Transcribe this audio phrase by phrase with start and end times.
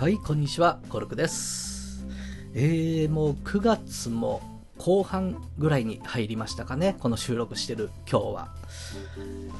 [0.00, 2.06] はい、こんにちは、コルクです。
[2.54, 4.40] えー、もう9月も
[4.78, 8.48] 後半ぐらいに入りましたかね、この収録してる今日は。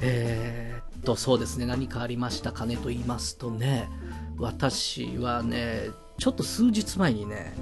[0.01, 3.87] えーっと、そうですね、何かありましたかねと言いますとね、
[4.39, 7.53] 私はね、ちょっと数日前にね、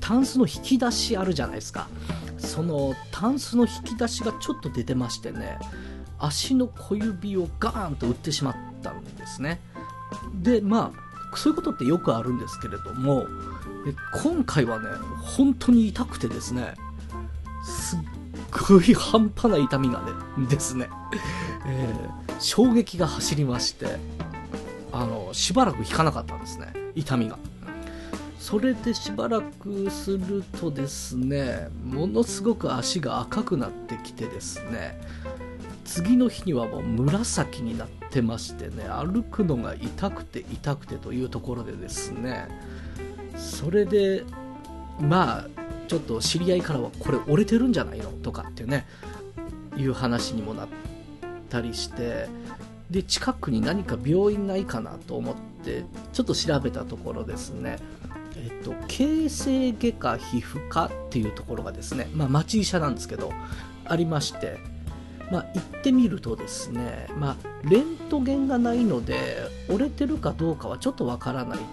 [0.00, 1.86] タンスの引き出しあるじゃないですか。
[2.38, 5.58] そのタンスの引き出しがちょっと出てましてね、
[6.18, 9.60] 足の小指をガーンと打ってしまったんですね。
[10.42, 13.26] で、まあ、そういうことってよくあるんですけれども、
[14.22, 14.88] 今回はね、
[15.22, 16.74] 本当に痛くてですね、
[17.64, 17.98] すっ
[18.68, 20.00] ごい半端な痛みが
[20.36, 20.88] ね、ですね、
[21.66, 23.98] えー衝撃が走りまして、
[24.92, 27.38] あの、しばらく引かなかったんですね、痛みが。
[28.38, 34.98] それでしばらくするとですね、ものすごく足が赤くなってきてですね、
[35.90, 42.46] 次の日にはもう紫になってましてね歩くのが痛くて痛くてというところでですね
[43.36, 44.22] それで
[45.00, 45.46] まあ
[45.88, 48.86] ちょっと知り合いからはこれ折れてるんじゃないのとかってね
[49.76, 50.68] いう話にもなっ
[51.48, 52.28] たりして
[52.88, 57.78] で近くに何か病院ないかなと思ってちょっと調べたところですね
[58.36, 63.32] えっと、形成外科皮膚科っていうところがですね、まあ、町医者なんですけど
[63.84, 64.58] ありまして
[65.30, 71.64] まあ、行ってみるとですね、まあ、レントゲンがないので折れてるかどうかはちょっとわからないと。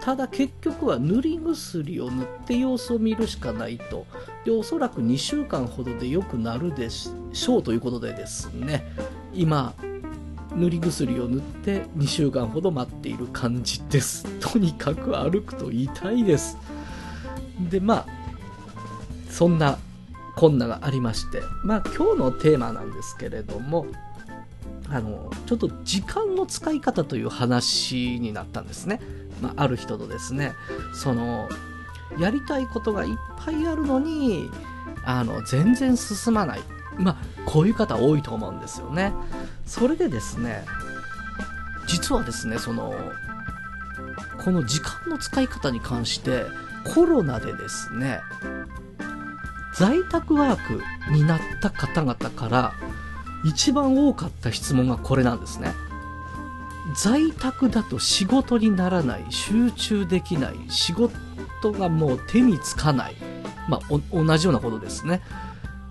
[0.00, 4.04] ただ結局は塗り薬を塗って様子を見るしかないと。
[4.44, 8.84] でおそらく2週間ほどで良くなるでしょうということでですね
[9.32, 9.74] 今
[10.56, 14.24] 塗り薬を塗って2週間ほど待っている感じです。
[14.40, 16.58] とにかく歩くと痛いです。
[17.70, 18.06] でまあ
[19.30, 19.78] そんな
[20.36, 23.86] こんながありまして、まあ今日のテーマなんですけれども、
[24.90, 29.00] あの、ちょっと時間の使い方という話になったんですね。
[29.40, 30.54] まあある人とですね、
[30.94, 31.48] その、
[32.18, 34.50] やりたいことがいっぱいあるのに、
[35.04, 36.60] あの、全然進まない。
[36.98, 37.16] まあ
[37.46, 39.12] こういう方多いと思うんですよね。
[39.66, 40.64] それでですね、
[41.86, 42.94] 実はですね、その、
[44.44, 46.44] この時間の使い方に関して、
[46.94, 48.20] コロナでですね、
[49.74, 52.74] 在宅ワークになった方々から
[53.44, 55.72] 一番多かった質問がこれなんですね。
[56.94, 63.16] 在宅だと仕事にならない、集中できない、仕事がもう手につかない。
[63.68, 65.22] まあ、同じようなことですね。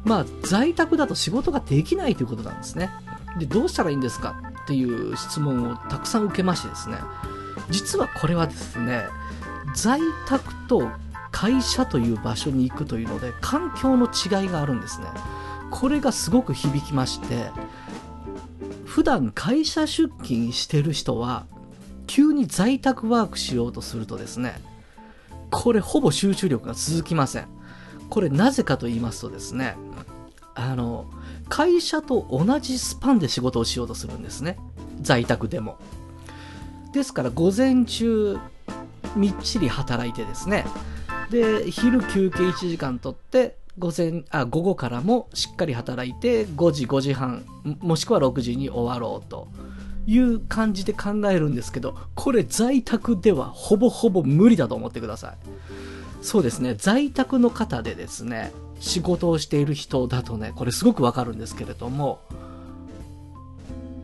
[0.03, 2.89] まあ、在宅だと仕事ができないということなんですね。
[3.37, 6.97] で、どうしたらいいんですかっていう質問をたくさん受けましてですね。
[7.69, 9.05] 実はこれはですね、
[9.73, 10.89] 在宅と
[11.41, 15.07] 会社という場所に行くというので環境の違いがあるんですね。
[15.71, 17.49] これがすごく響きまして
[18.85, 21.47] 普段会社出勤してる人は
[22.05, 24.61] 急に在宅ワークしようとするとですね
[25.49, 27.47] これほぼ集中力が続きません。
[28.11, 29.75] これなぜかと言いますとですね
[30.53, 31.09] あの
[31.49, 34.59] 会社と同じスパンで仕事をしようとするんですね。
[35.01, 35.79] 在宅でも。
[36.93, 38.37] ですから午前中
[39.15, 40.65] みっちり働いてですね
[41.31, 47.45] で、昼休憩1時間取って、午前、あ、午後からもしっかり働いて、5時、5時半、
[47.79, 49.47] もしくは6時に終わろうと
[50.05, 55.37] いう感じで考えるんですけど、これ在宅ではほぼほぼ無理だと思ってください。
[56.21, 62.19] そうですね、在宅の方でですね、仕事をしている人だとね、これすごくわかるんですけれども、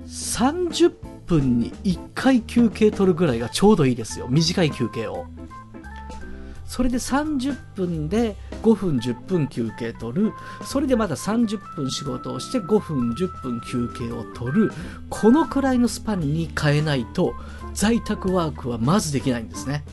[0.07, 0.93] 30
[1.25, 4.27] 分に1回休憩取るぐらいがちょうどいいですよ。
[4.29, 5.25] 短い休憩を。
[6.67, 10.33] それで30分で5分10分休憩取る。
[10.65, 14.71] それでまた30分仕事をして5分10分休憩を取る。
[15.09, 17.33] このくらいのスパンに変えないと
[17.73, 19.83] 在宅ワークはまずできないんですね。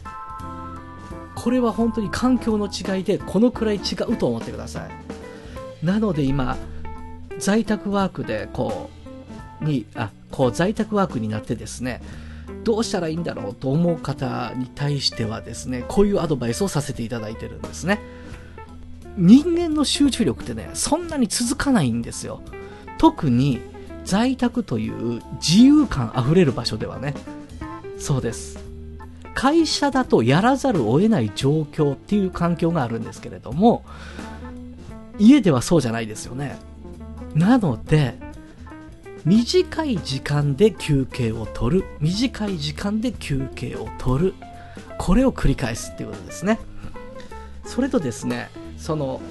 [1.37, 5.85] これは本当に環境の違いでこのくらい違うと思ってください。
[5.85, 6.57] なので今、
[7.39, 8.91] 在宅ワークでこ
[9.61, 12.03] う、に、あ、こう在宅ワークになってですね、
[12.65, 18.01] どうしたらいいんだろうと思う方に対してはですね、こういうアドバイスをさせていただいてるんですね。
[19.17, 22.41] 人間の集中力ってね、そんなに続かないんですよ。
[22.99, 23.61] 特に
[24.05, 27.15] 在宅という自由感あふれる場所ではね。
[27.99, 28.59] そうです。
[29.35, 33.85] 会社だとやらざるを得ない状況っていう環境があるんですけれども、
[35.19, 36.57] 家ではそうじゃないですよね。
[37.35, 38.19] なので、
[39.25, 41.85] 短い時間で休憩を取る。
[41.99, 44.35] 短い時間で休憩を取る。
[44.99, 46.59] これを繰り返すっていうことですね。
[47.65, 49.23] それとですね、その、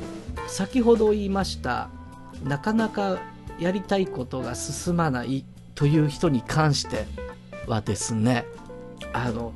[0.47, 1.89] 先ほど言いました、
[2.43, 3.19] なかなか
[3.59, 5.45] やりたいことが進まない
[5.75, 7.05] という人に関して
[7.67, 8.45] はですね、
[9.13, 9.53] あの、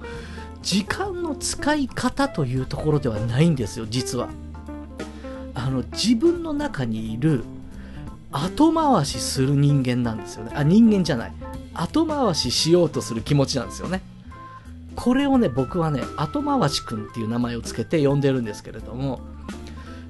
[0.62, 4.30] 時間の使い方というところではないんですよ、実は。
[5.56, 7.44] あの、自分の中にいる
[8.46, 10.52] 後回しする人間なんですよね。
[10.54, 11.34] あ、人間じゃない。
[11.74, 14.02] 後回ししようとする気持ちなんですよね。
[14.96, 19.22] これをね、僕はね、後回しくんっていう名前をつけて呼んでるんですけれども、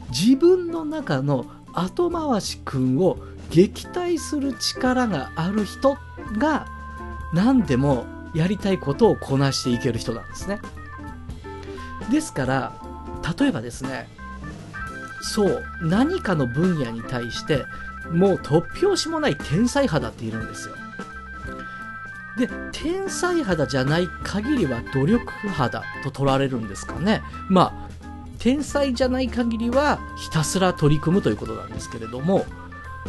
[0.09, 3.17] 自分の中の後回しくんを
[3.51, 5.97] 撃退する力がある人
[6.37, 6.67] が
[7.33, 10.59] 何でもやりたいことをこなしていける人なんですね。
[12.11, 12.73] ですから、
[13.37, 14.09] 例えばですね、
[15.21, 17.65] そう、何かの分野に対して
[18.11, 20.75] もう突拍子もない天才肌っているんですよ。
[22.37, 27.23] で、天才肌じゃない限りは努力肌と取られるんですかね。
[27.49, 27.89] まあ、
[28.37, 32.45] 天才じゃない限りはひたすら取り組むということなんですけれども、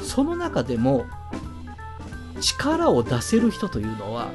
[0.02, 1.06] その中でも
[2.40, 4.30] 力を出せる人というのは、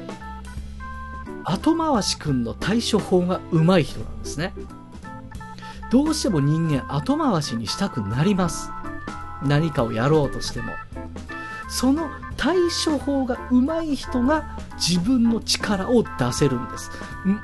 [1.44, 4.54] 後回し君の対処法が上手い人なんですね。
[5.90, 8.70] どうしても人間後回しにしたくなります。
[9.44, 10.72] 何かをやろうとしても。
[11.68, 16.90] その対処法が上手い人が自分の力を出せるんです。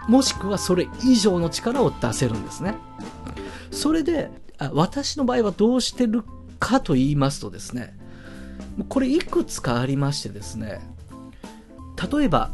[0.08, 2.74] もしくはそれ以上の力を出せるんですね。
[3.70, 4.30] それで、
[4.72, 6.22] 私の場合はどうしてる
[6.58, 7.96] かと言いますとですね、
[8.88, 10.80] これいくつかありましてですね、
[12.12, 12.50] 例えば、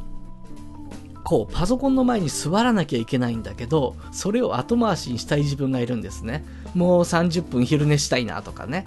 [1.25, 6.44] こう、パソコンの前に座らなきゃいけないんだけど、それを後回しにしたい自分がいるんですね。
[6.75, 8.87] もう30分昼寝したいなとかね。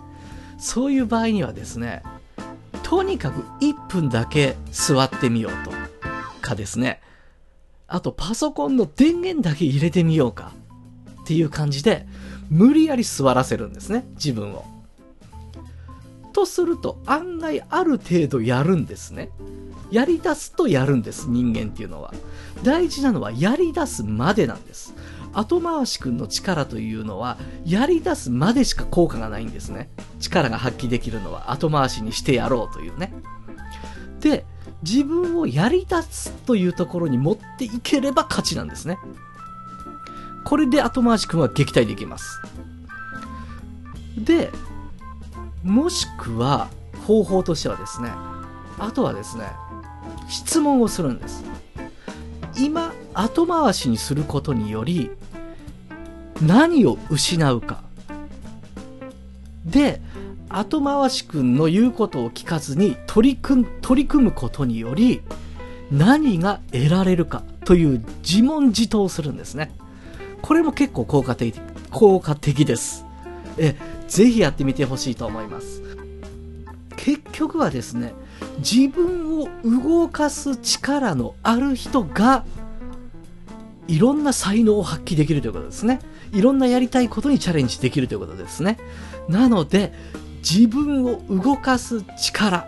[0.59, 2.03] そういう場合にはですね、
[2.83, 5.71] とにかく1分だけ座ってみようと
[6.41, 7.01] かですね。
[7.87, 10.51] あとパソコンの電源だけ入れてみようか
[11.21, 12.07] っていう感じで、
[12.49, 14.65] 無理やり座らせるんですね、自分を。
[16.33, 19.29] とすると案外ある程度やるんですね。
[19.91, 22.13] やり出すとやるんです、人間っていうのは。
[22.63, 24.93] 大事なのはやり出すまでなんです。
[25.33, 29.89] 後回し君の力というのは、やり出すまでしか効果がないんですね。
[30.19, 33.13] 力が発揮できるのは後回しにしてやろうというね。
[34.19, 34.45] で、
[34.83, 38.97] 自分をやり出すというところに持っていければ勝ちなんですね。
[40.45, 42.41] これで後回し君は撃退できます。
[44.17, 44.51] で、
[45.63, 46.69] もしくは
[47.05, 48.09] 方法としてはですね、
[48.79, 49.45] あとはですね、
[50.29, 51.43] 質問をするんです。
[52.55, 55.11] 今、後回しにすることにより、
[56.41, 57.83] 何を失うか。
[59.65, 60.01] で、
[60.49, 65.21] 後回し君の言うことを聞かずに取り組取り組むことにより、
[65.91, 69.71] 何が得られるかという自問自答をするんですね。
[70.41, 71.59] これも結構効果的、
[71.91, 73.05] 効果的です。
[73.57, 73.75] え、
[74.07, 75.83] ぜひやってみてほしいと思います。
[76.95, 78.13] 結局はですね、
[78.59, 82.45] 自分を動かす力のある人が、
[83.87, 85.99] いろんな才能を発揮できるということですね。
[86.31, 88.77] いろんなやりたいことにチャレンジできるということですね。
[89.27, 89.93] なので、
[90.39, 92.67] 自分を動かす力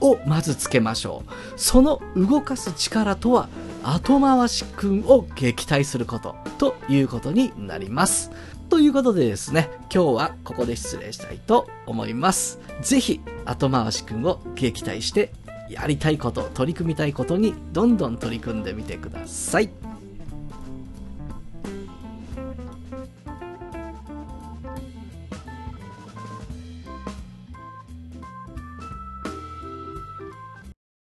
[0.00, 1.32] をまずつけましょう。
[1.56, 3.48] その動かす力とは、
[3.82, 8.30] 後回し君を撃退することということになります。
[8.68, 12.58] ということでですね、今日はここで失礼したいと思います。
[12.82, 15.32] ぜひ、後回し君を撃退して、
[15.70, 19.87] やりたいこと、取り組みたいことにどんどん取り組んでみてください。